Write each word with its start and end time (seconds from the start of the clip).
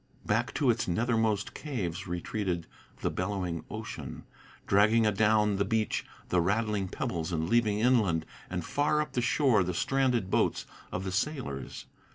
Back 0.25 0.51
to 0.55 0.71
its 0.71 0.87
nethermost 0.87 1.53
caves 1.53 2.07
retreated 2.07 2.65
the 3.01 3.11
bellowing 3.11 3.63
ocean, 3.69 4.23
Dragging 4.65 5.05
adown 5.05 5.57
the 5.57 5.63
beach 5.63 6.07
the 6.29 6.41
rattling 6.41 6.87
pebbles, 6.87 7.31
and 7.31 7.47
leaving 7.47 7.77
Inland 7.79 8.25
and 8.49 8.65
far 8.65 8.99
up 8.99 9.11
the 9.13 9.21
shore 9.21 9.63
the 9.63 9.75
stranded 9.75 10.31
boats 10.31 10.65
of 10.91 11.03
the 11.03 11.11
sailors. 11.11 11.85